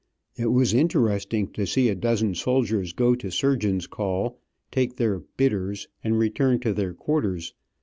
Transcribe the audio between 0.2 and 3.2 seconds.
It was interesting to see a dozen soldiers go